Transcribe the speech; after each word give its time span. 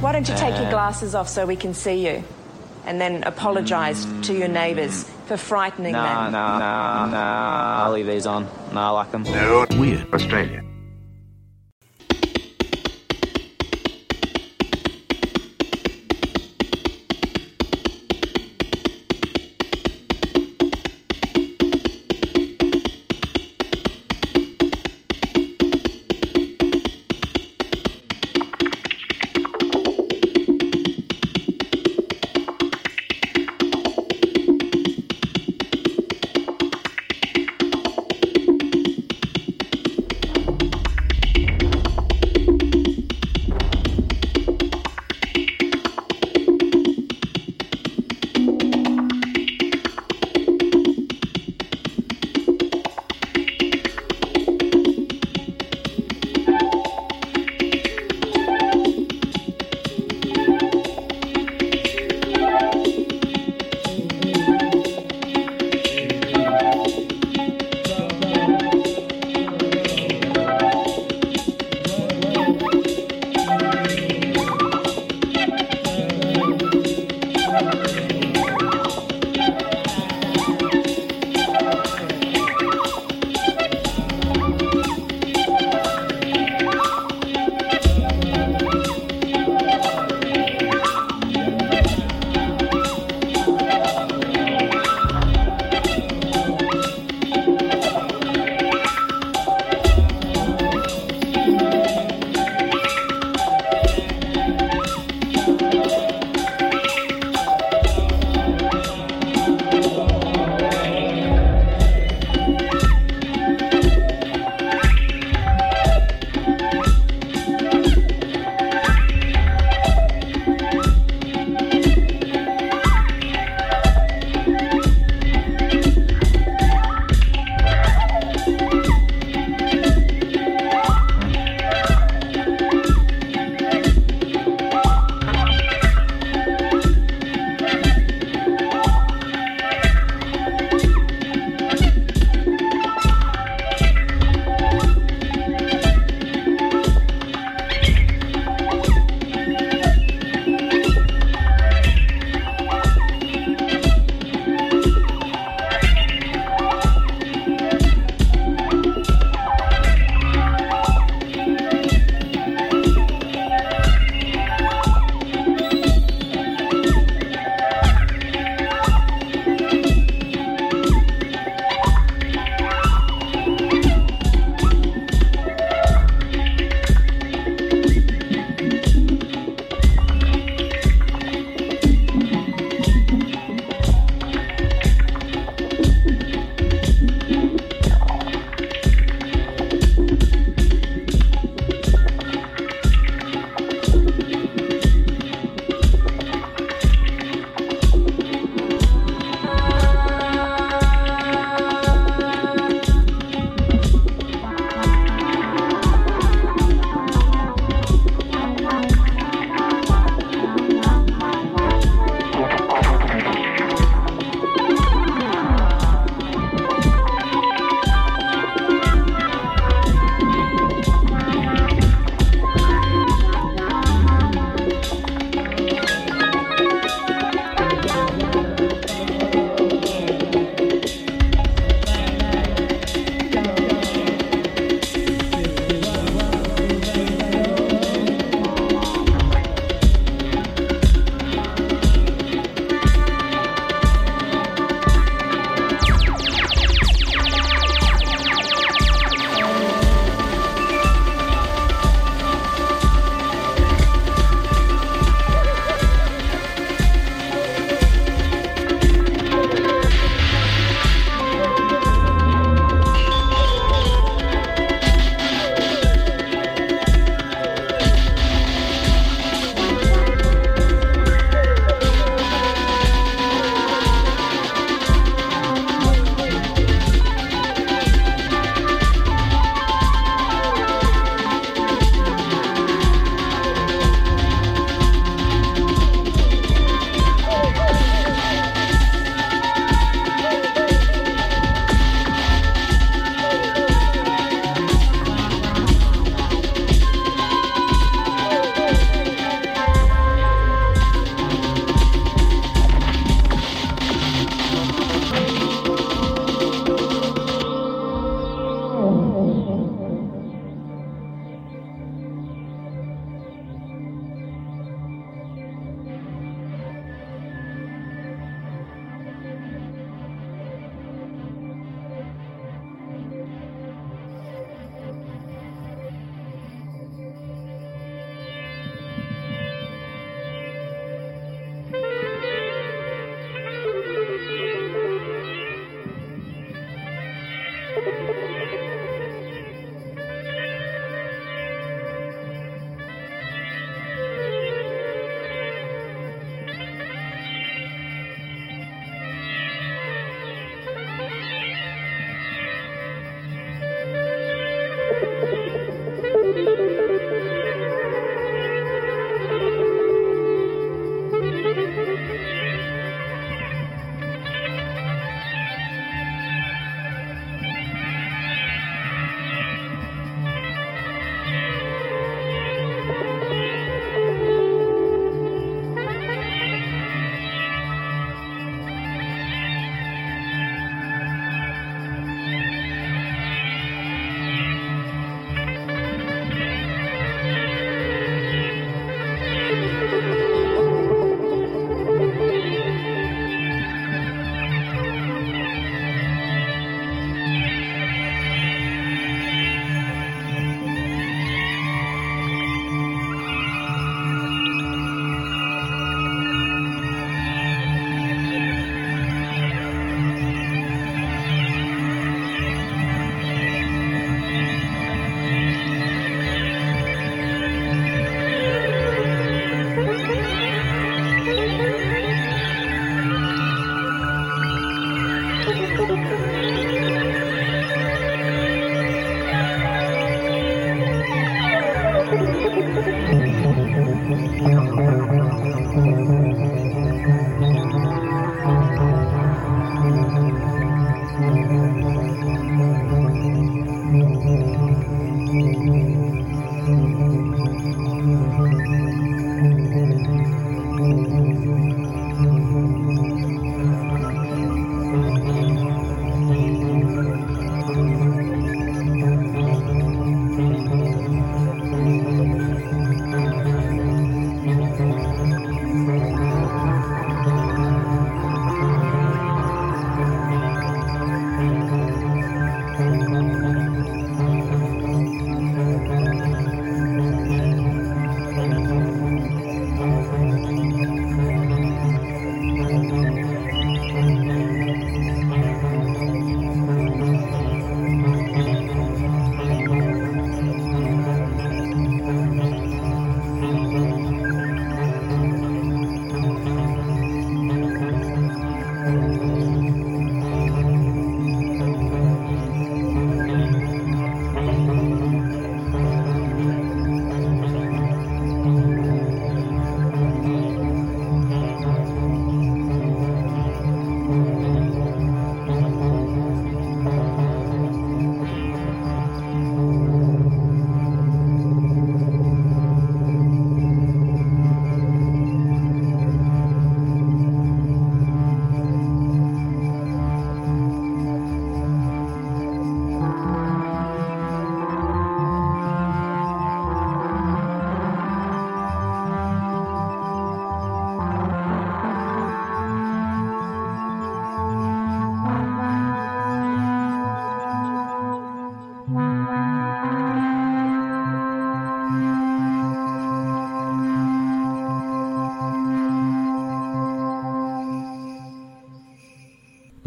Why 0.00 0.12
don't 0.12 0.26
you 0.28 0.34
take 0.36 0.56
your 0.56 0.66
uh, 0.66 0.70
glasses 0.70 1.14
off 1.14 1.28
so 1.28 1.44
we 1.44 1.56
can 1.56 1.74
see 1.74 2.06
you? 2.06 2.24
And 2.86 2.98
then 2.98 3.22
apologise 3.24 4.06
to 4.22 4.32
your 4.34 4.48
neighbours 4.48 5.04
for 5.26 5.36
frightening 5.36 5.92
Nah, 5.92 6.24
them. 6.24 6.32
nah, 6.32 6.58
nah, 6.58 7.06
nah. 7.06 7.84
I'll 7.84 7.92
leave 7.92 8.06
these 8.06 8.26
on. 8.26 8.48
Nah, 8.72 8.88
I 8.88 8.90
like 8.90 9.12
them. 9.12 9.24
Weird. 9.78 10.12
Australia. 10.14 10.64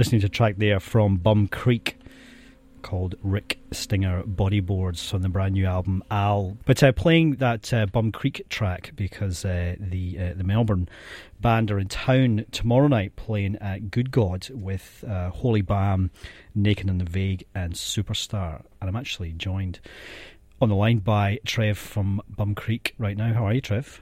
Listening 0.03 0.19
to 0.19 0.27
a 0.27 0.29
track 0.29 0.55
there 0.57 0.81
from 0.81 1.15
Bum 1.15 1.47
Creek 1.47 1.97
called 2.81 3.15
Rick 3.23 3.57
Stinger 3.71 4.21
Bodyboards 4.23 5.09
from 5.09 5.21
the 5.21 5.29
brand 5.29 5.53
new 5.53 5.65
album 5.65 6.03
Al. 6.11 6.57
But 6.65 6.83
uh, 6.83 6.91
playing 6.91 7.35
that 7.35 7.73
uh, 7.73 7.85
Bum 7.85 8.11
Creek 8.11 8.45
track 8.49 8.91
because 8.97 9.45
uh, 9.45 9.77
the 9.79 10.19
uh, 10.19 10.33
the 10.35 10.43
Melbourne 10.43 10.89
band 11.39 11.71
are 11.71 11.79
in 11.79 11.87
town 11.87 12.45
tomorrow 12.51 12.89
night 12.89 13.15
playing 13.15 13.55
at 13.61 13.91
Good 13.91 14.11
God 14.11 14.49
with 14.49 15.05
uh, 15.07 15.29
Holy 15.29 15.61
Balm, 15.61 16.11
Naked 16.53 16.89
on 16.89 16.97
the 16.97 17.05
Vague, 17.05 17.45
and 17.55 17.71
Superstar. 17.71 18.61
And 18.81 18.89
I'm 18.89 18.97
actually 18.97 19.31
joined 19.31 19.79
on 20.61 20.67
the 20.67 20.75
line 20.75 20.99
by 20.99 21.39
Trev 21.45 21.77
from 21.77 22.21
Bum 22.27 22.55
Creek 22.55 22.93
right 22.97 23.15
now. 23.15 23.31
How 23.31 23.47
are 23.47 23.53
you, 23.53 23.61
Trev? 23.61 24.01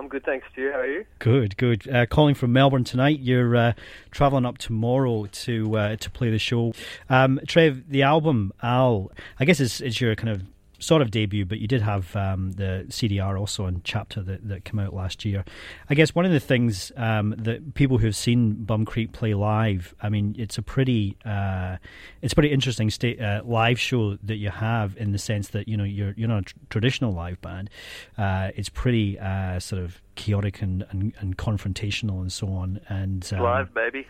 I'm 0.00 0.08
good, 0.08 0.24
thanks, 0.24 0.46
Stu. 0.50 0.70
How 0.72 0.78
are 0.78 0.86
you? 0.86 1.04
Good, 1.18 1.58
good. 1.58 1.86
Uh, 1.86 2.06
calling 2.06 2.34
from 2.34 2.54
Melbourne 2.54 2.84
tonight. 2.84 3.20
You're 3.20 3.54
uh, 3.54 3.72
travelling 4.10 4.46
up 4.46 4.56
tomorrow 4.56 5.26
to 5.26 5.76
uh, 5.76 5.96
to 5.96 6.10
play 6.10 6.30
the 6.30 6.38
show. 6.38 6.72
Um, 7.10 7.38
Trev, 7.46 7.82
the 7.86 8.02
album 8.02 8.54
Al, 8.62 9.12
I 9.38 9.44
guess 9.44 9.60
it's, 9.60 9.82
it's 9.82 10.00
your 10.00 10.14
kind 10.16 10.30
of 10.30 10.42
sort 10.80 11.02
of 11.02 11.10
debut, 11.10 11.44
but 11.44 11.58
you 11.60 11.68
did 11.68 11.82
have 11.82 12.14
um, 12.16 12.52
the 12.52 12.86
CDR 12.88 13.38
also 13.38 13.66
in 13.66 13.82
Chapter 13.84 14.22
that, 14.22 14.48
that 14.48 14.64
came 14.64 14.80
out 14.80 14.94
last 14.94 15.24
year. 15.24 15.44
I 15.88 15.94
guess 15.94 16.14
one 16.14 16.24
of 16.24 16.32
the 16.32 16.40
things 16.40 16.90
um, 16.96 17.34
that 17.38 17.74
people 17.74 17.98
who've 17.98 18.16
seen 18.16 18.64
Bum 18.64 18.84
Creek 18.84 19.12
play 19.12 19.34
live, 19.34 19.94
I 20.02 20.08
mean, 20.08 20.34
it's 20.38 20.58
a 20.58 20.62
pretty 20.62 21.16
uh, 21.24 21.76
it's 22.22 22.34
pretty 22.34 22.50
interesting 22.50 22.90
state, 22.90 23.20
uh, 23.20 23.42
live 23.44 23.78
show 23.78 24.16
that 24.22 24.36
you 24.36 24.50
have 24.50 24.96
in 24.96 25.12
the 25.12 25.18
sense 25.18 25.48
that 25.48 25.68
you 25.68 25.76
know 25.76 25.84
you're 25.84 26.14
you're 26.16 26.28
not 26.28 26.40
a 26.40 26.42
tr- 26.42 26.56
traditional 26.70 27.12
live 27.12 27.40
band. 27.40 27.70
Uh, 28.18 28.50
it's 28.56 28.68
pretty 28.68 29.18
uh, 29.18 29.60
sort 29.60 29.82
of 29.82 30.00
chaotic 30.14 30.62
and, 30.62 30.84
and, 30.90 31.12
and, 31.18 31.36
confrontational 31.36 32.20
and 32.20 32.32
so 32.32 32.48
on. 32.48 32.80
And 32.88 33.28
um, 33.32 33.42
live, 33.42 33.74
baby. 33.74 34.06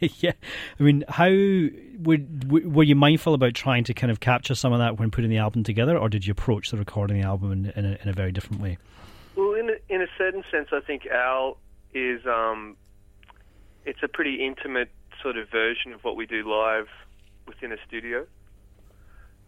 yeah, 0.20 0.32
I 0.78 0.82
mean, 0.82 1.04
how 1.08 1.28
would 1.28 2.50
were 2.50 2.82
you 2.82 2.96
mindful 2.96 3.34
about 3.34 3.54
trying 3.54 3.84
to 3.84 3.94
kind 3.94 4.10
of 4.10 4.20
capture 4.20 4.54
some 4.54 4.72
of 4.72 4.78
that 4.78 4.98
when 4.98 5.10
putting 5.10 5.30
the 5.30 5.38
album 5.38 5.62
together, 5.62 5.96
or 5.96 6.08
did 6.08 6.26
you 6.26 6.32
approach 6.32 6.70
the 6.70 6.76
recording 6.76 7.20
the 7.20 7.26
album 7.26 7.52
in, 7.52 7.66
in, 7.76 7.84
a, 7.84 7.98
in 8.02 8.08
a 8.08 8.12
very 8.12 8.32
different 8.32 8.62
way? 8.62 8.78
Well, 9.36 9.54
in 9.54 9.70
a, 9.70 9.94
in 9.94 10.02
a 10.02 10.08
certain 10.16 10.44
sense, 10.50 10.68
I 10.72 10.80
think 10.80 11.06
Al 11.06 11.58
is 11.92 12.24
um, 12.26 12.76
it's 13.84 14.02
a 14.02 14.08
pretty 14.08 14.44
intimate 14.44 14.90
sort 15.22 15.36
of 15.36 15.48
version 15.50 15.92
of 15.92 16.02
what 16.04 16.16
we 16.16 16.26
do 16.26 16.48
live 16.48 16.88
within 17.46 17.72
a 17.72 17.76
studio 17.86 18.26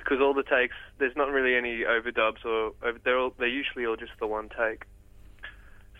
because 0.07 0.21
all 0.21 0.35
the 0.35 0.43
takes 0.43 0.77
there's 0.99 1.17
not 1.17 1.31
really 1.31 1.57
any 1.57 1.83
overdubs 1.83 2.45
or 2.45 2.73
they're 3.05 3.19
all, 3.19 3.33
they're 3.39 3.49
usually 3.49 3.85
all 3.87 3.97
just 3.97 4.13
the 4.21 4.27
one 4.27 4.49
take. 4.49 4.85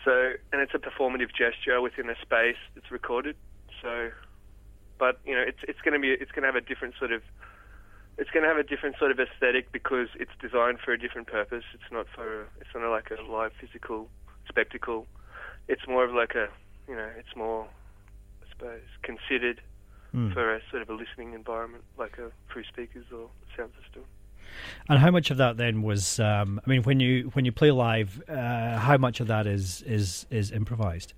So, 0.07 0.31
and 0.53 0.61
it's 0.61 0.71
a 0.73 0.79
performative 0.79 1.35
gesture 1.35 1.81
within 1.81 2.09
a 2.09 2.15
space 2.21 2.55
that's 2.73 2.89
recorded. 2.91 3.35
So, 3.81 4.09
but 4.97 5.19
you 5.25 5.35
know, 5.35 5.41
it's 5.41 5.59
it's 5.67 5.81
going 5.83 5.95
to 5.95 5.99
be 5.99 6.13
it's 6.13 6.31
going 6.31 6.43
to 6.43 6.47
have 6.47 6.55
a 6.55 6.61
different 6.61 6.95
sort 6.97 7.11
of 7.11 7.21
it's 8.17 8.29
going 8.29 8.43
to 8.43 8.47
have 8.47 8.55
a 8.55 8.63
different 8.63 8.95
sort 8.97 9.11
of 9.11 9.19
aesthetic 9.19 9.69
because 9.73 10.07
it's 10.15 10.31
designed 10.39 10.79
for 10.79 10.93
a 10.93 10.97
different 10.97 11.27
purpose. 11.27 11.65
It's 11.73 11.91
not 11.91 12.07
for 12.15 12.47
it's 12.61 12.69
not 12.73 12.89
like 12.89 13.11
a 13.11 13.21
live 13.29 13.51
physical 13.59 14.07
spectacle. 14.47 15.07
It's 15.67 15.85
more 15.89 16.05
of 16.05 16.13
like 16.15 16.35
a 16.35 16.47
you 16.87 16.95
know, 16.95 17.09
it's 17.19 17.35
more 17.35 17.67
I 18.41 18.49
suppose 18.49 18.87
considered 19.03 19.59
mm. 20.15 20.33
for 20.33 20.55
a 20.55 20.61
sort 20.71 20.83
of 20.83 20.89
a 20.89 20.93
listening 20.93 21.33
environment, 21.33 21.83
like 21.99 22.17
a 22.17 22.31
through 22.49 22.63
speakers 22.63 23.07
or 23.11 23.27
sound 23.57 23.71
system. 23.83 24.03
And 24.89 24.99
how 24.99 25.11
much 25.11 25.31
of 25.31 25.37
that 25.37 25.57
then 25.57 25.81
was? 25.81 26.19
Um, 26.19 26.61
I 26.65 26.69
mean, 26.69 26.83
when 26.83 26.99
you 26.99 27.29
when 27.33 27.45
you 27.45 27.51
play 27.51 27.71
live, 27.71 28.21
uh, 28.29 28.77
how 28.77 28.97
much 28.97 29.19
of 29.19 29.27
that 29.27 29.45
is 29.47 29.81
is 29.83 30.25
is 30.29 30.51
improvised? 30.51 31.13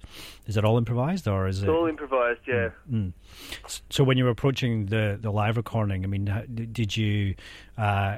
Is 0.47 0.57
it 0.57 0.65
all 0.65 0.77
improvised, 0.77 1.27
or 1.27 1.47
is 1.47 1.59
it's 1.59 1.67
it 1.67 1.69
all 1.69 1.85
improvised? 1.85 2.41
Yeah. 2.47 2.69
Mm, 2.91 3.13
mm. 3.13 3.81
So 3.89 4.03
when 4.03 4.17
you 4.17 4.23
were 4.23 4.31
approaching 4.31 4.87
the 4.87 5.19
the 5.21 5.31
live 5.31 5.57
recording, 5.57 6.03
I 6.03 6.07
mean, 6.07 6.25
did 6.71 6.97
you 6.97 7.35
uh, 7.77 8.17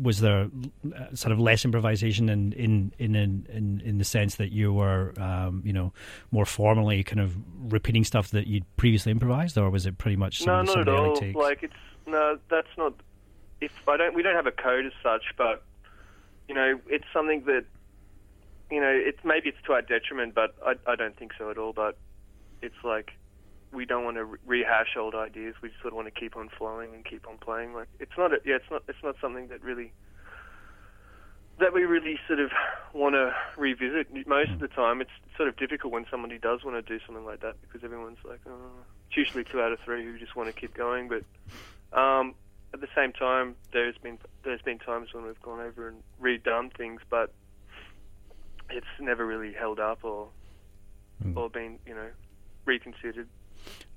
was 0.00 0.20
there 0.20 0.48
uh, 0.94 1.14
sort 1.14 1.32
of 1.32 1.40
less 1.40 1.64
improvisation 1.64 2.28
in 2.28 2.52
in 2.52 2.92
in 2.98 3.14
in, 3.14 3.82
in 3.84 3.98
the 3.98 4.04
sense 4.04 4.36
that 4.36 4.52
you 4.52 4.72
were 4.72 5.14
um, 5.18 5.62
you 5.64 5.72
know 5.72 5.92
more 6.30 6.44
formally 6.46 7.02
kind 7.02 7.20
of 7.20 7.34
repeating 7.72 8.04
stuff 8.04 8.30
that 8.30 8.46
you'd 8.46 8.64
previously 8.76 9.10
improvised, 9.10 9.56
or 9.58 9.70
was 9.70 9.86
it 9.86 9.98
pretty 9.98 10.16
much 10.16 10.40
some, 10.40 10.66
no, 10.66 10.74
not 10.74 10.78
at 10.78 10.88
all? 10.88 11.16
Takes? 11.16 11.36
Like 11.36 11.62
it's 11.62 11.74
no, 12.06 12.38
that's 12.48 12.68
not 12.78 12.94
if 13.60 13.72
I 13.88 13.96
don't, 13.96 14.14
we 14.14 14.22
don't 14.22 14.36
have 14.36 14.46
a 14.46 14.52
code 14.52 14.86
as 14.86 14.92
such, 15.02 15.22
but 15.36 15.62
you 16.48 16.54
know, 16.54 16.78
it's 16.88 17.06
something 17.12 17.44
that 17.46 17.64
you 18.70 18.80
know, 18.80 18.90
it's 18.92 19.18
maybe 19.24 19.48
it's 19.48 19.58
to 19.66 19.72
our 19.72 19.82
detriment, 19.82 20.34
but 20.34 20.54
I, 20.64 20.74
I 20.90 20.96
don't 20.96 21.16
think 21.16 21.32
so 21.38 21.50
at 21.50 21.58
all. 21.58 21.72
But 21.72 21.96
it's 22.62 22.82
like 22.82 23.12
we 23.72 23.84
don't 23.84 24.04
want 24.04 24.16
to 24.16 24.24
rehash 24.46 24.96
old 24.96 25.14
ideas. 25.14 25.54
We 25.62 25.68
just 25.68 25.80
sort 25.80 25.92
of 25.92 25.96
want 25.96 26.12
to 26.12 26.20
keep 26.20 26.36
on 26.36 26.48
flowing 26.48 26.94
and 26.94 27.04
keep 27.04 27.28
on 27.28 27.38
playing. 27.38 27.74
Like 27.74 27.88
it's 28.00 28.16
not, 28.18 28.32
a, 28.32 28.38
yeah, 28.44 28.56
it's 28.56 28.70
not, 28.70 28.82
it's 28.88 29.02
not 29.02 29.16
something 29.20 29.48
that 29.48 29.62
really 29.62 29.92
that 31.58 31.72
we 31.72 31.84
really 31.84 32.18
sort 32.26 32.38
of 32.38 32.50
want 32.92 33.14
to 33.14 33.34
revisit. 33.56 34.08
Most 34.26 34.50
of 34.50 34.60
the 34.60 34.68
time, 34.68 35.00
it's 35.00 35.10
sort 35.36 35.48
of 35.48 35.56
difficult 35.56 35.92
when 35.92 36.04
somebody 36.10 36.38
does 36.38 36.62
want 36.64 36.76
to 36.76 36.82
do 36.82 37.02
something 37.06 37.24
like 37.24 37.40
that 37.40 37.54
because 37.62 37.82
everyone's 37.82 38.18
like, 38.28 38.40
oh, 38.46 38.70
it's 39.08 39.16
usually 39.16 39.44
two 39.44 39.62
out 39.62 39.72
of 39.72 39.80
three 39.80 40.04
who 40.04 40.18
just 40.18 40.36
want 40.36 40.54
to 40.54 40.60
keep 40.60 40.74
going. 40.74 41.08
But 41.08 41.98
um, 41.98 42.34
at 42.72 42.80
the 42.80 42.88
same 42.94 43.12
time, 43.12 43.54
there's 43.72 43.96
been 43.98 44.18
there's 44.44 44.62
been 44.62 44.78
times 44.78 45.08
when 45.12 45.24
we've 45.24 45.40
gone 45.42 45.60
over 45.60 45.88
and 45.88 46.02
redone 46.20 46.76
things, 46.76 47.00
but 47.08 47.32
it's 48.70 48.86
never 49.00 49.26
really 49.26 49.52
held 49.52 49.80
up 49.80 50.04
or 50.04 50.28
mm. 51.24 51.36
or 51.36 51.48
been 51.48 51.78
you 51.86 51.94
know 51.94 52.08
reconsidered. 52.64 53.28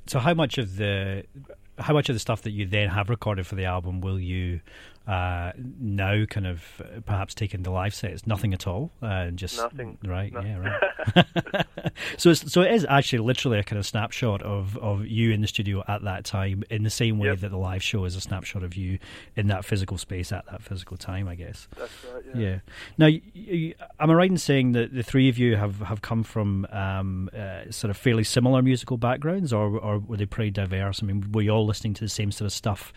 So 0.08 0.20
how 0.20 0.34
much 0.34 0.58
of 0.58 0.78
the 0.78 1.26
how 1.78 1.94
much 1.94 2.10
of 2.10 2.16
the 2.16 2.20
stuff 2.20 2.42
that 2.44 2.52
you 2.52 2.66
then 2.66 2.90
have 2.90 3.10
recorded 3.10 3.46
for 3.48 3.56
the 3.56 3.66
album 3.66 4.02
will 4.02 4.20
you 4.20 4.62
uh, 5.10 5.52
now 5.58 6.24
kind 6.26 6.46
of 6.46 6.64
uh, 6.80 7.00
perhaps 7.02 7.34
take 7.34 7.56
the 7.60 7.72
live 7.72 7.96
sets? 7.96 8.28
Nothing 8.28 8.54
at 8.54 8.68
all, 8.68 8.92
uh, 9.02 9.32
just 9.32 9.58
nothing. 9.58 9.98
Right? 10.04 10.32
Nothing. 10.32 10.52
Yeah, 10.52 10.80
right. 11.16 11.96
so 12.18 12.34
so 12.34 12.62
it 12.62 12.72
is 12.72 12.86
actually 12.88 13.20
literally 13.20 13.58
a 13.58 13.64
kind 13.64 13.80
of 13.80 13.86
snapshot 13.86 14.44
of, 14.44 14.78
of 14.78 15.08
you 15.08 15.32
in 15.32 15.42
the 15.42 15.48
studio 15.48 15.84
at 15.88 16.04
that 16.04 16.26
time, 16.26 16.64
in 16.70 16.84
the 16.84 16.90
same 16.92 17.18
way 17.18 17.30
yep. 17.30 17.40
that 17.40 17.50
the 17.50 17.58
live 17.58 17.82
show 17.82 18.06
is 18.06 18.16
a 18.16 18.22
snapshot 18.22 18.64
of 18.64 18.76
you 18.76 19.00
in 19.36 19.48
that 19.48 19.66
physical 19.66 19.98
space 19.98 20.32
at 20.32 20.46
that 20.46 20.62
physical 20.62 20.96
time. 20.96 21.28
I 21.28 21.36
guess. 21.36 21.68
That's 21.76 21.92
right. 22.14 22.24
Yeah. 22.36 22.42
yeah. 22.42 22.60
Now, 22.98 23.08
you, 23.08 23.22
you, 23.34 23.74
am 24.00 24.12
I 24.12 24.14
right 24.14 24.30
in 24.30 24.38
saying 24.38 24.74
that 24.74 24.94
the 24.94 25.04
three 25.04 25.28
of 25.28 25.40
you 25.40 25.56
have 25.56 25.80
have 25.80 26.02
come 26.02 26.24
from 26.24 26.68
um, 26.72 27.30
uh, 27.36 27.72
sort 27.72 27.90
of 27.90 27.98
fairly 27.98 28.24
similar 28.24 28.62
musical 28.62 28.98
backgrounds, 28.98 29.52
or 29.52 29.78
or 29.80 29.98
were 29.98 30.18
they 30.18 30.28
pretty 30.28 30.52
diverse? 30.52 31.02
I 31.02 31.08
mean, 31.08 31.32
were 31.32 31.42
you 31.42 31.52
all 31.52 31.66
listening 31.66 31.96
to 31.96 32.04
the 32.04 32.10
same 32.10 32.32
sort 32.32 32.46
of 32.46 32.54
stuff 32.54 32.94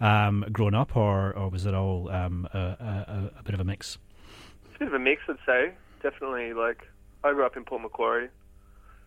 um, 0.00 0.46
growing 0.52 0.74
up, 0.74 0.96
or, 0.96 1.32
or 1.36 1.49
was 1.50 1.66
it 1.66 1.74
all 1.74 2.10
um, 2.10 2.48
a, 2.52 2.58
a, 2.58 3.30
a, 3.38 3.42
bit 3.42 3.54
of 3.54 3.60
a 3.60 3.64
mix? 3.64 3.98
It's 4.66 4.76
a 4.76 4.78
bit 4.80 4.88
of 4.88 4.94
a 4.94 4.98
mix, 4.98 5.22
I'd 5.28 5.36
say. 5.46 5.72
Definitely. 6.02 6.52
Like 6.52 6.88
I 7.24 7.32
grew 7.32 7.44
up 7.44 7.56
in 7.56 7.64
Port 7.64 7.82
Macquarie. 7.82 8.28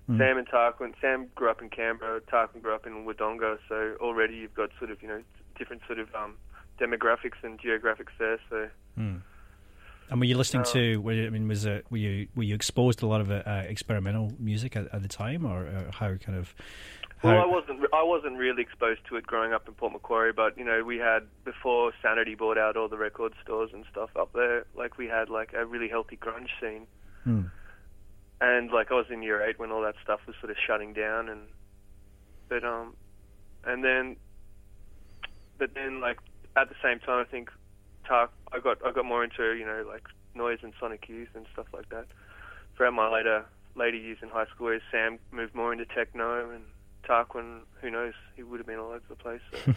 Mm. 0.10 0.18
Sam 0.18 0.38
and 0.38 0.48
Tarquin. 0.48 0.94
Sam 1.00 1.28
grew 1.36 1.50
up 1.50 1.62
in 1.62 1.70
Canberra. 1.70 2.20
Tarquin 2.22 2.62
grew 2.62 2.76
up 2.76 2.86
in 2.86 3.06
Wodonga. 3.06 3.58
So 3.70 3.96
already 4.02 4.36
you've 4.36 4.54
got 4.54 4.70
sort 4.78 4.92
of 4.92 5.02
you 5.02 5.08
know 5.08 5.22
different 5.58 5.82
sort 5.88 6.00
of 6.00 6.14
um, 6.14 6.36
demographics 6.80 7.42
and 7.44 7.60
geographics 7.60 8.12
there. 8.20 8.40
So. 8.50 8.70
Mm. 9.00 9.22
And 10.10 10.20
were 10.20 10.26
you 10.26 10.38
listening 10.38 10.64
to? 10.66 11.02
I 11.10 11.30
mean, 11.30 11.48
was 11.48 11.66
it 11.66 11.86
were 11.90 11.98
you 11.98 12.28
were 12.36 12.44
you 12.44 12.54
exposed 12.54 13.00
to 13.00 13.06
a 13.06 13.08
lot 13.08 13.22
of 13.22 13.32
uh, 13.32 13.64
experimental 13.66 14.34
music 14.38 14.76
at, 14.76 14.94
at, 14.94 15.02
the 15.02 15.08
time, 15.08 15.46
or, 15.46 15.62
or 15.62 15.90
how 15.92 16.14
kind 16.16 16.38
of 16.38 16.54
well, 17.24 17.42
I 17.42 17.46
wasn't. 17.46 17.80
I 17.94 18.04
wasn't 18.04 18.38
really 18.38 18.62
exposed 18.62 19.02
to 19.08 19.16
it 19.16 19.26
growing 19.26 19.54
up 19.54 19.68
in 19.68 19.74
Port 19.74 19.94
Macquarie, 19.94 20.34
but 20.34 20.58
you 20.58 20.66
know, 20.66 20.84
we 20.84 20.98
had 20.98 21.24
before 21.46 21.94
Sanity 22.02 22.36
bought 22.36 22.58
out 22.58 22.76
all 22.76 22.90
the 22.90 22.98
record 22.98 23.34
stores 23.42 23.70
and 23.74 23.86
stuff 23.90 24.10
up 24.18 24.34
there. 24.34 24.66
Like 24.76 24.98
we 24.98 25.08
had 25.08 25.30
like 25.30 25.54
a 25.54 25.66
really 25.66 25.88
healthy 25.88 26.18
grunge 26.18 26.50
scene, 26.60 26.86
hmm. 27.24 27.44
and 28.42 28.72
like 28.72 28.92
I 28.92 28.96
was 28.96 29.06
in 29.10 29.24
year 29.24 29.42
eight 29.42 29.58
when 29.58 29.72
all 29.72 29.82
that 29.84 29.96
stuff 30.04 30.20
was 30.28 30.36
sort 30.42 30.52
of 30.52 30.58
shutting 30.68 30.92
down, 30.92 31.30
and 31.30 31.42
but 32.50 32.66
um, 32.66 32.94
and 33.66 33.84
then, 33.84 34.18
but 35.58 35.74
then 35.74 36.02
like 36.02 36.20
at 36.58 36.68
the 36.68 36.76
same 36.84 37.00
time, 37.00 37.26
I 37.26 37.30
think, 37.30 37.50
talk, 38.06 38.34
I 38.52 38.60
got 38.60 38.86
I 38.86 38.92
got 38.92 39.06
more 39.06 39.24
into 39.24 39.54
you 39.54 39.66
know 39.66 39.86
like 39.88 40.04
noise 40.36 40.60
and 40.62 40.74
sonic 40.78 41.08
youth 41.08 41.30
and 41.36 41.46
stuff 41.54 41.68
like 41.74 41.88
that. 41.90 42.08
Throughout 42.76 42.94
my 42.94 43.10
later 43.10 43.46
later 43.76 43.98
years 43.98 44.18
in 44.22 44.28
high 44.28 44.48
school, 44.48 44.78
Sam 44.92 45.20
moved 45.32 45.56
more 45.56 45.72
into 45.72 45.86
techno 45.86 46.52
and 46.52 46.64
Tarquin, 47.08 47.62
who 47.82 47.92
knows, 47.92 48.14
he 48.36 48.44
would 48.44 48.60
have 48.60 48.68
been 48.68 48.80
all 48.80 48.90
over 48.90 49.02
the 49.08 49.16
place. 49.16 49.42
So. 49.52 49.74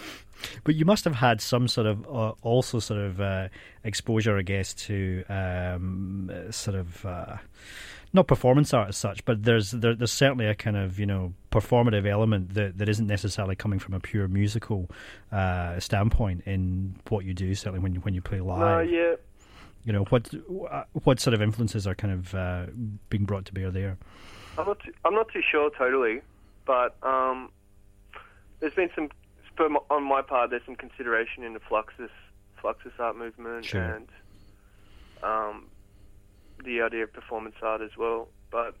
but 0.64 0.74
you 0.74 0.84
must 0.84 1.04
have 1.04 1.14
had 1.14 1.40
some 1.40 1.68
sort 1.68 1.86
of 1.86 2.04
uh, 2.06 2.32
also 2.42 2.78
sort 2.78 3.00
of 3.00 3.20
uh, 3.20 3.48
exposure, 3.84 4.36
I 4.38 4.42
guess, 4.42 4.74
to 4.74 5.24
um, 5.28 6.30
sort 6.50 6.76
of 6.76 7.04
uh, 7.06 7.36
not 8.12 8.26
performance 8.26 8.74
art 8.74 8.88
as 8.88 8.96
such, 8.96 9.24
but 9.24 9.42
there's 9.44 9.70
there, 9.70 9.94
there's 9.94 10.12
certainly 10.12 10.46
a 10.46 10.54
kind 10.54 10.76
of 10.76 10.98
you 10.98 11.06
know 11.06 11.32
performative 11.50 12.06
element 12.06 12.54
that, 12.54 12.78
that 12.78 12.88
isn't 12.88 13.06
necessarily 13.06 13.56
coming 13.56 13.78
from 13.78 13.94
a 13.94 14.00
pure 14.00 14.28
musical 14.28 14.88
uh, 15.30 15.78
standpoint 15.80 16.42
in 16.46 16.96
what 17.08 17.24
you 17.24 17.34
do. 17.34 17.54
Certainly 17.54 17.80
when 17.80 17.94
you 17.94 18.00
when 18.00 18.14
you 18.14 18.20
play 18.20 18.40
live. 18.40 18.88
Yeah. 18.90 19.14
You 19.84 19.92
know 19.92 20.04
what 20.10 20.30
what 20.92 21.20
sort 21.20 21.34
of 21.34 21.42
influences 21.42 21.86
are 21.86 21.94
kind 21.94 22.14
of 22.14 22.34
uh, 22.34 22.66
being 23.08 23.24
brought 23.24 23.46
to 23.46 23.52
bear 23.52 23.70
there. 23.70 23.98
I'm 24.58 24.66
not 24.66 24.80
too, 24.80 24.92
I'm 25.04 25.14
not 25.14 25.28
too 25.32 25.42
sure 25.50 25.70
totally. 25.76 26.20
But 26.64 26.96
um, 27.02 27.50
there's 28.60 28.74
been 28.74 28.90
some 28.94 29.08
on 29.90 30.02
my 30.04 30.22
part. 30.22 30.50
There's 30.50 30.64
some 30.64 30.76
consideration 30.76 31.44
in 31.44 31.52
the 31.52 31.60
Fluxus 31.60 32.08
Fluxus 32.62 32.92
art 32.98 33.16
movement 33.16 33.64
Sure. 33.66 33.82
and 33.82 34.08
um, 35.22 35.66
the 36.64 36.80
idea 36.82 37.02
of 37.04 37.12
performance 37.12 37.56
art 37.62 37.80
as 37.80 37.96
well. 37.96 38.28
But 38.50 38.74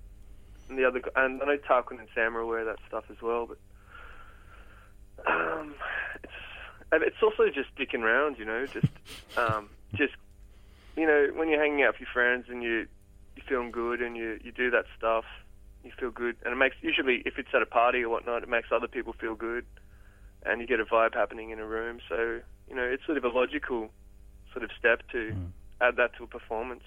and 0.68 0.78
the 0.78 0.84
other 0.86 1.00
and 1.16 1.42
I 1.42 1.44
know 1.46 1.56
Tarquin 1.58 1.98
and 1.98 2.08
Sam 2.14 2.36
are 2.36 2.40
aware 2.40 2.60
of 2.60 2.66
that 2.66 2.78
stuff 2.88 3.04
as 3.10 3.20
well. 3.20 3.46
But 3.48 3.58
um, 5.26 5.74
it's 6.22 6.32
it's 6.92 7.22
also 7.22 7.48
just 7.48 7.74
dicking 7.76 8.02
around, 8.02 8.38
you 8.38 8.44
know, 8.44 8.66
just 8.66 8.86
um, 9.36 9.68
just 9.94 10.14
you 10.96 11.06
know 11.06 11.28
when 11.34 11.48
you're 11.48 11.60
hanging 11.60 11.82
out 11.82 11.94
with 11.94 12.00
your 12.00 12.08
friends 12.12 12.46
and 12.48 12.62
you 12.62 12.86
you're 13.36 13.46
feeling 13.48 13.70
good 13.70 14.00
and 14.02 14.16
you 14.16 14.38
you 14.42 14.52
do 14.52 14.70
that 14.70 14.84
stuff, 14.96 15.24
you 15.84 15.92
feel 15.98 16.10
good, 16.10 16.36
and 16.44 16.52
it 16.52 16.56
makes 16.56 16.76
usually 16.80 17.22
if 17.24 17.38
it's 17.38 17.48
at 17.54 17.62
a 17.62 17.66
party 17.66 18.02
or 18.02 18.08
whatnot, 18.08 18.42
it 18.42 18.48
makes 18.48 18.68
other 18.72 18.88
people 18.88 19.12
feel 19.12 19.34
good, 19.34 19.64
and 20.44 20.60
you 20.60 20.66
get 20.66 20.80
a 20.80 20.84
vibe 20.84 21.14
happening 21.14 21.50
in 21.50 21.58
a 21.58 21.66
room. 21.66 22.00
So 22.08 22.40
you 22.68 22.74
know 22.76 22.82
it's 22.82 23.04
sort 23.04 23.18
of 23.18 23.24
a 23.24 23.28
logical 23.28 23.90
sort 24.52 24.64
of 24.64 24.70
step 24.78 25.02
to 25.12 25.32
hmm. 25.32 25.46
add 25.80 25.96
that 25.96 26.16
to 26.18 26.24
a 26.24 26.26
performance. 26.26 26.84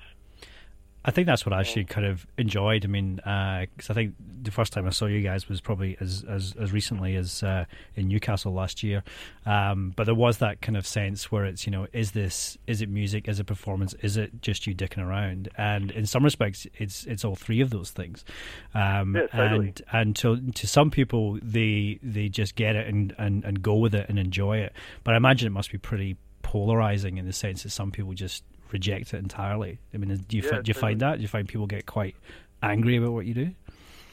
I 1.07 1.11
think 1.11 1.27
that's 1.27 1.45
what 1.45 1.53
I 1.53 1.59
actually 1.59 1.85
kind 1.85 2.07
of 2.07 2.25
enjoyed. 2.35 2.83
I 2.83 2.87
mean, 2.87 3.17
because 3.17 3.89
I 3.89 3.93
think 3.93 4.15
the 4.41 4.49
first 4.49 4.73
time 4.73 4.87
I 4.87 4.89
saw 4.89 5.05
you 5.05 5.21
guys 5.21 5.47
was 5.47 5.61
probably 5.61 5.95
as 5.99 6.25
as, 6.27 6.55
as 6.59 6.73
recently 6.73 7.15
as 7.15 7.43
uh, 7.43 7.65
in 7.95 8.07
Newcastle 8.07 8.53
last 8.53 8.81
year. 8.81 9.03
Um, 9.45 9.93
but 9.95 10.05
there 10.05 10.15
was 10.15 10.39
that 10.39 10.61
kind 10.61 10.75
of 10.75 10.87
sense 10.87 11.31
where 11.31 11.45
it's 11.45 11.67
you 11.67 11.71
know, 11.71 11.85
is 11.93 12.11
this 12.11 12.57
is 12.65 12.81
it 12.81 12.89
music, 12.89 13.27
is 13.27 13.39
it 13.39 13.45
performance, 13.45 13.93
is 14.01 14.17
it 14.17 14.41
just 14.41 14.65
you 14.65 14.73
dicking 14.73 15.05
around? 15.05 15.47
And 15.57 15.91
in 15.91 16.07
some 16.07 16.23
respects, 16.23 16.65
it's 16.75 17.05
it's 17.05 17.23
all 17.23 17.35
three 17.35 17.61
of 17.61 17.69
those 17.69 17.91
things. 17.91 18.25
Um, 18.73 19.15
Yeah, 19.15 19.27
totally. 19.27 19.67
And 19.67 19.83
and 19.91 20.15
to 20.17 20.41
to 20.51 20.67
some 20.67 20.89
people, 20.89 21.37
they 21.43 21.99
they 22.01 22.29
just 22.29 22.55
get 22.55 22.75
it 22.75 22.87
and, 22.87 23.13
and, 23.19 23.43
and 23.45 23.61
go 23.61 23.75
with 23.75 23.93
it 23.93 24.09
and 24.09 24.17
enjoy 24.17 24.57
it. 24.57 24.73
But 25.03 25.13
I 25.13 25.17
imagine 25.17 25.45
it 25.45 25.51
must 25.51 25.71
be 25.71 25.77
pretty 25.77 26.17
polarizing 26.41 27.17
in 27.17 27.25
the 27.25 27.33
sense 27.33 27.63
that 27.63 27.71
some 27.71 27.91
people 27.91 28.13
just 28.13 28.43
reject 28.71 29.13
it 29.13 29.17
entirely. 29.17 29.79
I 29.93 29.97
mean, 29.97 30.15
do 30.27 30.37
you 30.37 30.43
Yeah, 30.43 30.49
fi- 30.49 30.61
do 30.61 30.69
you 30.69 30.73
find 30.73 30.99
that? 31.01 31.17
Do 31.17 31.21
you 31.21 31.27
find 31.27 31.47
people 31.47 31.67
get 31.67 31.85
quite 31.85 32.15
angry 32.63 32.97
about 32.97 33.11
what 33.13 33.25
you 33.25 33.33
do? 33.33 33.51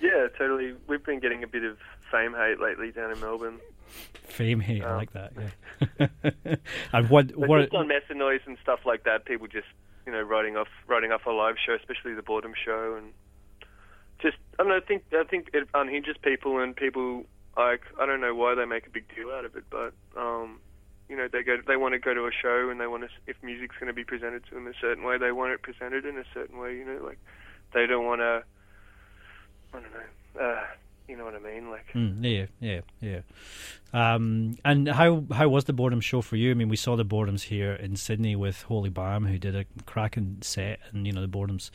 Yeah, 0.00 0.26
totally. 0.36 0.74
We've 0.88 1.04
been 1.04 1.20
getting 1.20 1.42
a 1.44 1.46
bit 1.46 1.62
of 1.64 1.78
fame 2.10 2.34
hate 2.34 2.60
lately 2.60 2.90
down 2.90 3.12
in 3.12 3.20
Melbourne. 3.20 3.58
Fame 4.24 4.60
hate, 4.60 4.82
I 4.82 4.92
Oh. 4.94 4.96
like 4.96 5.12
that. 5.12 5.32
Yeah. 6.00 6.56
and 6.92 7.08
what 7.10 7.28
But 7.28 7.48
what? 7.48 7.60
just 7.62 7.74
on 7.74 7.88
Mess+Noise 7.88 8.40
and 8.46 8.56
stuff 8.62 8.80
like 8.86 9.04
that, 9.04 9.24
people 9.24 9.46
just 9.46 9.68
you 10.06 10.12
know 10.12 10.22
writing 10.22 10.56
off 10.56 10.68
writing 10.86 11.12
off 11.12 11.26
a 11.26 11.30
live 11.30 11.56
show, 11.64 11.74
especially 11.74 12.14
the 12.14 12.22
Boredom 12.22 12.52
show, 12.64 12.96
and 12.96 13.12
just 14.20 14.36
I 14.58 14.62
don't 14.64 14.68
know. 14.70 14.76
I 14.76 14.80
think 14.80 15.04
I 15.12 15.24
think 15.24 15.50
it 15.52 15.68
unhinges 15.74 16.16
people, 16.22 16.58
and 16.58 16.74
people 16.74 17.24
like 17.56 17.82
I 18.00 18.06
don't 18.06 18.20
know 18.20 18.34
why 18.34 18.54
they 18.54 18.64
make 18.64 18.86
a 18.86 18.90
big 18.90 19.04
deal 19.14 19.30
out 19.30 19.44
of 19.44 19.54
it, 19.56 19.64
but 19.70 19.92
um, 20.16 20.58
you 21.12 21.18
know 21.18 21.28
they 21.30 21.42
go 21.42 21.58
they 21.66 21.76
want 21.76 21.92
to 21.92 21.98
go 21.98 22.14
to 22.14 22.22
a 22.22 22.30
show 22.32 22.70
and 22.70 22.80
they 22.80 22.86
want 22.86 23.02
to 23.02 23.08
if 23.26 23.36
music's 23.42 23.76
going 23.76 23.88
to 23.88 23.92
be 23.92 24.02
presented 24.02 24.46
to 24.46 24.54
them 24.54 24.66
a 24.66 24.72
certain 24.80 25.04
way, 25.04 25.18
they 25.18 25.30
want 25.30 25.52
it 25.52 25.60
presented 25.60 26.06
in 26.06 26.16
a 26.16 26.24
certain 26.32 26.58
way. 26.58 26.74
You 26.74 26.86
know, 26.86 27.04
like 27.04 27.18
they 27.74 27.86
don't 27.86 28.06
want 28.06 28.22
to. 28.22 28.42
I 29.74 29.80
don't 29.80 29.92
know. 29.92 30.40
Uh, 30.40 30.64
you 31.06 31.18
know 31.18 31.24
what 31.26 31.34
I 31.34 31.38
mean? 31.40 31.70
Like 31.70 31.92
Mm, 31.92 32.24
yeah, 32.24 32.46
yeah, 32.60 32.80
yeah. 33.02 33.20
Um, 33.92 34.56
and 34.64 34.88
how 34.88 35.24
how 35.30 35.50
was 35.50 35.64
the 35.64 35.74
boredom 35.74 36.00
show 36.00 36.22
for 36.22 36.36
you? 36.36 36.50
I 36.50 36.54
mean, 36.54 36.70
we 36.70 36.76
saw 36.76 36.96
the 36.96 37.04
boredoms 37.04 37.42
here 37.42 37.74
in 37.74 37.96
Sydney 37.96 38.34
with 38.34 38.62
Holy 38.62 38.88
Balm, 38.88 39.26
who 39.26 39.38
did 39.38 39.54
a 39.54 39.66
cracking 39.84 40.38
set, 40.40 40.80
and 40.92 41.06
you 41.06 41.12
know 41.12 41.20
the 41.20 41.28
boredoms 41.28 41.70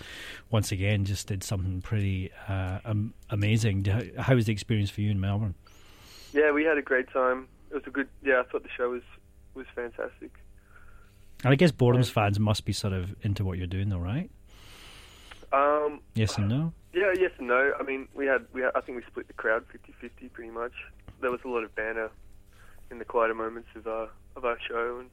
once 0.50 0.72
again 0.72 1.06
just 1.06 1.27
did 1.27 1.44
something 1.44 1.84
pretty 1.84 2.32
uh, 2.50 2.79
um, 2.86 3.13
amazing. 3.29 3.86
How 4.17 4.34
was 4.34 4.48
the 4.48 4.51
experience 4.53 4.89
for 4.89 5.01
you 5.01 5.12
in 5.12 5.20
Melbourne? 5.20 5.53
yeah, 6.34 6.51
we 6.51 6.63
had 6.63 6.79
a 6.79 6.82
great 6.82 7.08
time. 7.13 7.48
It 7.70 7.75
was 7.75 7.84
a 7.86 7.91
good. 7.91 8.08
Yeah, 8.24 8.41
I 8.41 8.51
thought 8.51 8.63
the 8.63 8.70
show 8.75 8.89
was 8.89 9.03
was 9.58 9.68
fantastic. 9.76 10.32
And 11.44 11.52
I 11.52 11.56
guess 11.56 11.72
boredoms 11.72 12.10
fans 12.10 12.40
must 12.40 12.66
be 12.66 12.74
sort 12.74 12.94
of 12.94 13.16
into 13.22 13.44
what 13.44 13.58
you're 13.58 13.68
doing, 13.68 13.90
though, 13.90 14.00
right? 14.00 14.30
Um, 15.54 16.02
Yes 16.16 16.38
and 16.38 16.50
no. 16.50 16.74
Yeah, 16.94 17.14
yes 17.18 17.32
and 17.38 17.48
no. 17.48 17.74
I 17.80 17.84
mean, 17.84 18.08
we 18.16 18.26
had, 18.26 18.46
we 18.54 18.62
had, 18.62 18.72
I 18.76 18.82
think 18.82 18.98
we 18.98 19.04
split 19.06 19.28
the 19.28 19.34
crowd 19.34 19.66
50-50 20.04 20.32
pretty 20.34 20.52
much. 20.52 20.74
There 21.22 21.32
was 21.32 21.40
a 21.46 21.48
lot 21.48 21.64
of 21.64 21.74
banner 21.76 22.10
in 22.92 23.00
the 23.00 23.06
quieter 23.06 23.34
moments 23.34 23.70
of 23.76 23.88
our 23.88 24.10
of 24.36 24.46
our 24.46 24.58
show, 24.68 25.00
and 25.00 25.10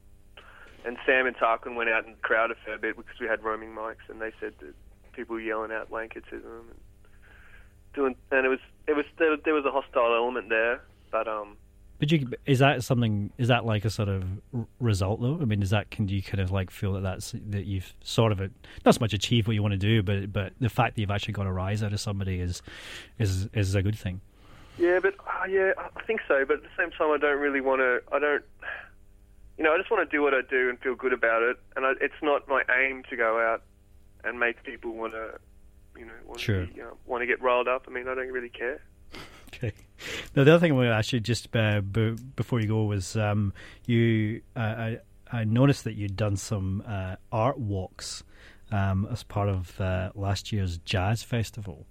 and 0.85 0.99
Sam 1.07 1.27
and 1.27 1.35
Tarquin 1.37 1.77
went 1.77 1.89
out 1.89 2.05
in 2.05 2.13
the 2.13 2.19
crowd 2.19 2.51
a 2.51 2.55
fair 2.65 2.79
bit 2.79 2.97
because 2.97 3.19
we 3.19 3.27
had 3.27 3.43
roaming 3.43 3.71
mics, 3.71 4.09
and 4.09 4.21
they 4.21 4.33
said 4.39 4.53
that 4.61 4.75
people 5.13 5.35
were 5.35 5.41
yelling 5.41 5.73
out 5.73 5.89
blankets 5.89 6.27
at 6.31 6.43
them 6.43 6.67
and 6.71 6.79
doing, 7.95 8.17
and 8.31 8.45
it 8.45 8.49
was 8.51 8.59
it 8.87 8.95
was 8.95 9.07
there, 9.19 9.35
there 9.45 9.55
was 9.55 9.65
a 9.65 9.71
hostile 9.71 10.15
element 10.15 10.51
there, 10.51 10.83
but 11.11 11.27
um, 11.27 11.57
But 12.04 12.12
you, 12.12 12.28
is 12.44 12.58
that 12.58 12.84
something? 12.84 13.30
Is 13.38 13.49
that 13.49 13.64
like 13.64 13.87
a 13.87 13.90
sort 13.90 14.11
of 14.11 14.25
result, 14.78 15.23
though? 15.23 15.38
I 15.40 15.46
mean, 15.46 15.62
is 15.62 15.70
that 15.70 15.90
can 15.90 16.06
you 16.06 16.23
kind 16.23 16.40
of 16.40 16.50
like 16.50 16.70
feel 16.70 16.92
that 16.92 17.02
that's 17.02 17.34
that 17.49 17.64
you've 17.64 17.94
sort 18.02 18.30
of 18.30 18.40
not 18.84 18.94
so 18.94 19.00
much 19.00 19.14
achieved 19.14 19.46
what 19.46 19.54
you 19.54 19.62
want 19.62 19.73
to 19.73 19.78
do, 19.78 20.02
but 20.02 20.30
but 20.30 20.52
the 20.61 20.68
fact 20.68 20.96
that 20.96 21.00
you've 21.00 21.11
actually 21.11 21.32
got 21.32 21.46
a 21.46 21.52
rise 21.52 21.82
out 21.82 21.94
of 21.94 22.00
somebody 22.00 22.40
is 22.40 22.61
is 23.18 23.49
is 23.54 23.75
a 23.75 23.82
good 23.82 23.97
thing. 23.97 24.21
Yeah, 24.78 24.99
but 25.00 25.14
uh, 25.21 25.47
yeah, 25.49 25.73
I 25.78 26.02
think 26.02 26.21
so. 26.28 26.45
But 26.47 26.58
at 26.58 26.62
the 26.64 26.69
same 26.76 26.90
time, 26.90 27.10
I 27.10 27.17
don't 27.17 27.40
really 27.40 27.62
want 27.62 27.80
to. 27.80 28.02
I 28.14 28.19
don't. 28.19 28.45
You 29.56 29.64
know, 29.64 29.73
I 29.73 29.78
just 29.78 29.90
want 29.90 30.06
to 30.08 30.14
do 30.14 30.21
what 30.21 30.34
I 30.34 30.40
do 30.50 30.69
and 30.69 30.78
feel 30.80 30.97
good 30.97 31.14
about 31.14 31.43
it. 31.43 31.56
And 31.75 31.86
I, 31.86 31.93
it's 32.02 32.21
not 32.23 32.47
my 32.49 32.64
aim 32.82 33.02
to 33.08 33.17
go 33.17 33.38
out 33.40 33.62
and 34.25 34.38
make 34.38 34.62
people 34.64 34.93
want 34.93 35.12
to, 35.14 35.38
you 35.97 36.04
know, 36.04 36.12
want 36.26 36.40
Sure. 36.40 36.67
to 36.67 36.73
be, 36.73 36.82
uh, 36.82 36.86
want 37.06 37.23
to 37.23 37.26
get 37.26 37.40
riled 37.40 37.69
up. 37.69 37.84
I 37.88 37.93
mean, 37.93 38.08
I 38.08 38.14
don't 38.14 38.30
really 38.32 38.49
care. 38.50 38.82
Okay. 39.56 39.73
Now 40.34 40.45
the 40.45 40.52
other 40.52 40.60
thing 40.60 40.73
I 40.73 40.75
want 40.75 40.86
to 40.88 40.93
ask 40.93 41.12
you 41.12 41.21
just 41.21 41.54
uh, 41.54 41.80
b- 41.80 42.17
before 42.36 42.60
you 42.60 42.67
go 42.69 42.84
was 42.84 43.17
um, 43.17 43.52
you. 43.86 44.43
Uh, 44.56 44.60
I, 44.60 44.99
I 45.32 45.45
noticed 45.45 45.84
that 45.84 45.95
you'd 45.95 46.17
done 46.17 46.36
some 46.36 46.82
uh, 46.86 47.17
art 47.32 47.58
walks 47.58 48.23
um, 48.71 49.08
as 49.10 49.23
part 49.23 49.49
of 49.49 49.80
uh, 49.80 50.10
last 50.14 50.52
year's 50.52 50.78
jazz 50.78 51.23
festival. 51.23 51.86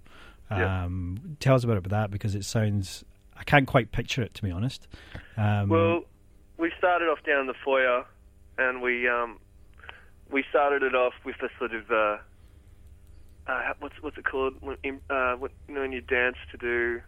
Yeah. 0.50 0.84
Um, 0.84 1.36
Tell 1.40 1.54
us 1.54 1.64
about 1.64 1.78
it, 1.78 1.88
that 1.88 2.10
because 2.10 2.34
it 2.34 2.44
sounds. 2.44 3.04
I 3.36 3.42
can't 3.42 3.66
quite 3.66 3.90
picture 3.90 4.22
it 4.22 4.34
to 4.34 4.42
be 4.42 4.50
honest. 4.50 4.86
Um, 5.36 5.68
Well, 5.68 6.04
we 6.58 6.70
started 6.78 7.08
off 7.08 7.22
down 7.24 7.40
in 7.42 7.46
the 7.46 7.54
foyer, 7.64 8.04
and 8.58 8.80
we 8.80 9.08
um, 9.08 9.38
we 10.30 10.44
started 10.50 10.82
it 10.82 10.94
off 10.94 11.14
with 11.24 11.36
a 11.42 11.48
sort 11.58 11.74
of 11.74 11.90
uh, 11.90 12.18
uh, 13.46 13.72
what's 13.80 14.00
what's 14.02 14.16
it 14.16 14.24
called? 14.24 14.54
When, 14.60 14.76
uh, 15.10 15.34
what, 15.34 15.50
you 15.68 15.74
know, 15.74 15.80
when 15.80 15.92
you 15.92 16.00
dance 16.00 16.36
to 16.52 16.56
do 16.56 17.00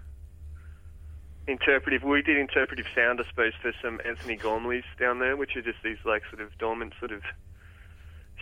interpretive. 1.46 2.02
We 2.02 2.22
did 2.22 2.36
interpretive 2.36 2.86
sound, 2.94 3.20
I 3.20 3.28
suppose, 3.28 3.52
for 3.60 3.72
some 3.82 4.00
Anthony 4.04 4.36
Gormleys 4.36 4.84
down 4.98 5.18
there, 5.18 5.36
which 5.36 5.56
are 5.56 5.62
just 5.62 5.78
these 5.82 5.98
like 6.04 6.22
sort 6.30 6.42
of 6.42 6.56
dormant, 6.58 6.94
sort 6.98 7.12
of 7.12 7.22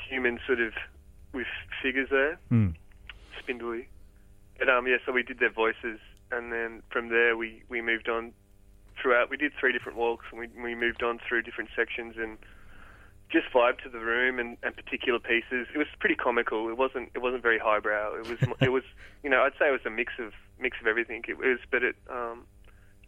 human, 0.08 0.40
sort 0.46 0.60
of 0.60 0.72
with 1.32 1.46
figures 1.82 2.08
there, 2.10 2.38
hmm. 2.48 2.70
spindly. 3.38 3.88
But 4.58 4.68
um, 4.68 4.86
yeah, 4.86 4.96
so 5.04 5.12
we 5.12 5.22
did 5.22 5.38
their 5.38 5.52
voices, 5.52 5.98
and 6.30 6.52
then 6.52 6.82
from 6.90 7.08
there 7.08 7.36
we 7.36 7.62
we 7.68 7.82
moved 7.82 8.08
on 8.08 8.32
throughout. 9.00 9.30
We 9.30 9.36
did 9.36 9.52
three 9.58 9.72
different 9.72 9.98
walks, 9.98 10.26
and 10.30 10.40
we 10.40 10.48
we 10.62 10.74
moved 10.74 11.02
on 11.02 11.18
through 11.26 11.42
different 11.42 11.70
sections 11.76 12.14
and 12.16 12.38
just 13.30 13.46
vibe 13.52 13.78
to 13.82 13.88
the 13.88 13.98
room 13.98 14.38
and, 14.38 14.56
and 14.62 14.76
particular 14.76 15.18
pieces. 15.18 15.66
It 15.74 15.78
was 15.78 15.88
pretty 15.98 16.14
comical. 16.14 16.68
It 16.68 16.76
wasn't 16.76 17.10
it 17.14 17.20
wasn't 17.20 17.42
very 17.42 17.58
highbrow. 17.58 18.14
It 18.14 18.28
was 18.28 18.38
it 18.60 18.70
was 18.70 18.84
you 19.22 19.30
know 19.30 19.42
I'd 19.42 19.52
say 19.58 19.68
it 19.68 19.72
was 19.72 19.84
a 19.84 19.90
mix 19.90 20.12
of 20.18 20.32
mix 20.58 20.76
of 20.80 20.86
everything. 20.86 21.24
It 21.28 21.38
was, 21.38 21.58
but 21.70 21.82
it 21.82 21.96
um 22.08 22.44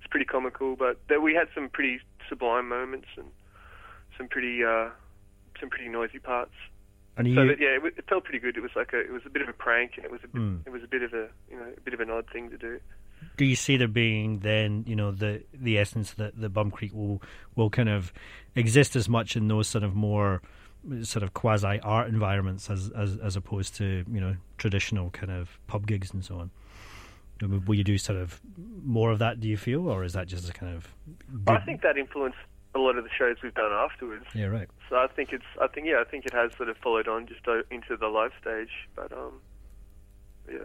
it's 0.07 0.11
pretty 0.11 0.27
comical. 0.27 0.77
But 0.77 1.01
there, 1.09 1.21
we 1.21 1.35
had 1.35 1.49
some 1.55 1.69
pretty 1.69 1.99
sublime 2.29 2.69
moments 2.69 3.09
and 3.16 3.27
some 4.16 4.29
pretty 4.29 4.64
uh 4.64 4.90
some 5.61 5.69
pretty 5.71 5.88
noisy 5.88 6.19
parts. 6.21 6.53
And 7.16 7.27
So 7.35 7.42
you, 7.42 7.49
that, 7.49 7.59
yeah, 7.61 7.79
it, 7.79 7.95
it 7.97 8.05
felt 8.09 8.25
pretty 8.25 8.38
good. 8.38 8.57
It 8.57 8.61
was 8.61 8.73
like 8.77 8.92
a, 8.92 9.01
it 9.01 9.11
was 9.11 9.23
a 9.25 9.31
bit 9.31 9.40
of 9.42 9.49
a 9.49 9.53
prank, 9.55 9.92
and 9.97 10.05
it 10.05 10.11
was 10.12 10.21
a 10.23 10.29
bit, 10.29 10.40
Hmm. 10.40 10.57
it 10.66 10.71
was 10.71 10.83
a 10.85 10.87
bit 10.87 11.03
of 11.03 11.14
a, 11.14 11.29
you 11.51 11.57
know, 11.57 11.64
a 11.77 11.81
bit 11.81 11.95
of 11.95 12.01
an 12.01 12.11
odd 12.11 12.27
thing 12.31 12.51
to 12.51 12.59
do. 12.59 12.79
do 13.38 13.45
you 13.47 13.57
see 13.57 13.77
there 13.79 13.88
being 13.88 14.40
then 14.40 14.85
you 14.87 14.95
know 14.95 15.11
the 15.11 15.42
the 15.55 15.79
essence 15.79 16.12
that 16.14 16.38
the 16.38 16.49
Bum 16.51 16.71
Creek 16.71 16.92
will 16.95 17.21
will 17.57 17.71
kind 17.71 17.88
of 17.88 18.12
exist 18.55 18.95
as 18.97 19.09
much 19.09 19.35
in 19.37 19.49
those 19.49 19.66
sort 19.66 19.83
of 19.85 19.95
more 19.95 20.42
sort 21.03 21.23
of 21.23 21.33
quasi 21.33 21.81
art 21.81 22.09
environments 22.09 22.71
as, 22.71 22.90
as 22.90 23.16
as 23.19 23.35
opposed 23.35 23.75
to 23.75 24.05
you 24.12 24.21
know 24.21 24.37
traditional 24.59 25.09
kind 25.11 25.33
of 25.33 25.59
pub 25.66 25.87
gigs 25.87 26.12
and 26.12 26.23
so 26.25 26.38
on. 26.38 26.51
Will 27.42 27.75
you 27.75 27.85
do 27.85 27.99
sort 27.99 28.18
of 28.18 28.40
more 28.83 29.11
of 29.11 29.18
that? 29.18 29.40
Do 29.40 29.49
you 29.49 29.57
feel, 29.57 29.88
or 29.88 30.05
is 30.05 30.14
that 30.14 30.27
just 30.27 30.49
a 30.49 30.53
kind 30.53 30.75
of? 30.75 30.88
I 31.46 31.59
think 31.59 31.83
that 31.83 31.99
influenced 31.99 32.38
a 32.75 32.79
lot 32.79 32.96
of 32.96 33.05
the 33.05 33.11
shows 33.16 33.37
we've 33.42 33.55
done 33.55 33.72
afterwards. 33.72 34.25
Yeah, 34.35 34.46
right. 34.46 34.68
So 34.88 34.96
I 34.96 35.07
think 35.09 35.33
it's, 35.33 35.44
I 35.61 35.66
think, 35.66 35.87
yeah, 35.87 36.01
I 36.01 36.05
think 36.05 36.27
it 36.27 36.33
has 36.33 36.53
sort 36.57 36.68
of 36.68 36.77
followed 36.79 37.09
on 37.09 37.27
just 37.27 37.40
into 37.70 37.96
the 37.96 38.09
live 38.09 38.33
stage. 38.40 38.70
But 38.94 39.12
um, 39.12 39.40
yeah, 40.51 40.59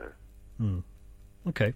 Hmm. 0.58 0.80
Okay. 1.50 1.74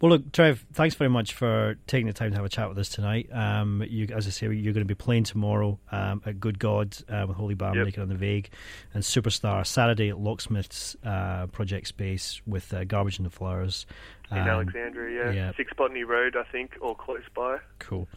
Well, 0.00 0.10
look, 0.10 0.32
Trev, 0.32 0.64
thanks 0.72 0.94
very 0.96 1.10
much 1.10 1.32
for 1.32 1.76
taking 1.86 2.06
the 2.08 2.12
time 2.12 2.30
to 2.30 2.36
have 2.36 2.44
a 2.44 2.48
chat 2.48 2.68
with 2.68 2.78
us 2.78 2.88
tonight. 2.88 3.28
Um, 3.32 3.82
you, 3.88 4.08
as 4.14 4.26
I 4.26 4.30
say, 4.30 4.46
you're 4.46 4.72
going 4.72 4.84
to 4.84 4.84
be 4.84 4.94
playing 4.96 5.24
tomorrow 5.24 5.78
um, 5.92 6.22
at 6.26 6.40
Good 6.40 6.58
God 6.58 6.96
uh, 7.08 7.24
with 7.28 7.36
Holy 7.36 7.54
Balm 7.54 7.74
Yep. 7.76 7.84
Naked 7.86 8.02
on 8.02 8.08
the 8.08 8.14
Vague 8.16 8.50
and 8.94 9.02
Superstar 9.02 9.64
Saturday 9.66 10.08
at 10.08 10.18
Locksmiths 10.18 10.96
uh, 11.04 11.46
Project 11.48 11.86
Space 11.88 12.40
with 12.46 12.72
uh, 12.74 12.84
Garbage 12.84 13.18
and 13.18 13.26
the 13.26 13.30
Flowers. 13.30 13.86
in 14.32 14.38
Um, 14.38 14.48
Alexandria. 14.48 15.26
Yeah, 15.26 15.32
yeah. 15.32 15.52
Six 15.56 15.72
Botany 15.76 16.02
Road, 16.04 16.36
I 16.36 16.42
think, 16.50 16.76
or 16.80 16.96
close 16.96 17.22
by. 17.34 17.58
Cool. 17.78 18.08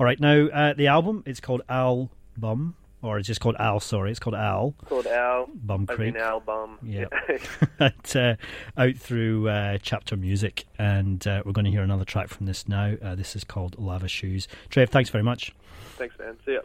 All 0.00 0.04
right. 0.06 0.18
Now, 0.18 0.46
uh, 0.48 0.74
the 0.74 0.88
album, 0.88 1.22
it's 1.26 1.40
called 1.40 1.62
Al 1.68 2.10
Bum, 2.36 2.74
or 3.04 3.18
it's 3.18 3.26
just 3.26 3.40
called 3.40 3.56
Al, 3.58 3.80
sorry. 3.80 4.10
It's 4.10 4.18
called 4.18 4.34
Al. 4.34 4.74
Called 4.86 5.06
Al. 5.06 5.48
Bum 5.54 5.86
Creek. 5.86 6.14
in 6.14 6.20
album. 6.20 6.78
Yeah. 6.82 7.06
uh, 8.14 8.34
out 8.76 8.96
through 8.96 9.48
uh, 9.48 9.78
Chapter 9.82 10.16
Music, 10.16 10.64
and 10.78 11.26
uh, 11.26 11.42
we're 11.44 11.52
going 11.52 11.66
to 11.66 11.70
hear 11.70 11.82
another 11.82 12.04
track 12.04 12.28
from 12.28 12.46
this 12.46 12.66
now. 12.66 12.94
Uh, 13.02 13.14
this 13.14 13.36
is 13.36 13.44
called 13.44 13.78
Lava 13.78 14.08
Shoes. 14.08 14.48
Trev, 14.70 14.90
thanks 14.90 15.10
very 15.10 15.24
much. 15.24 15.54
Thanks, 15.96 16.18
man. 16.18 16.36
See 16.46 16.54
ya. 16.54 16.60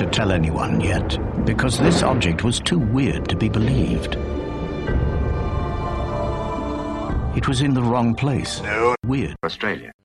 To 0.00 0.06
tell 0.06 0.32
anyone 0.32 0.80
yet, 0.80 1.18
because 1.44 1.78
this 1.78 2.02
object 2.02 2.42
was 2.42 2.58
too 2.58 2.78
weird 2.78 3.28
to 3.28 3.36
be 3.36 3.50
believed. 3.50 4.16
It 7.36 7.46
was 7.46 7.60
in 7.60 7.74
the 7.74 7.82
wrong 7.82 8.14
place. 8.14 8.62
No. 8.62 8.94
Weird. 9.04 9.36
Australia. 9.44 9.92